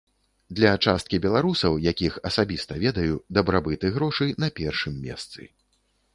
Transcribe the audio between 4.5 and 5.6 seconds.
першым месцы.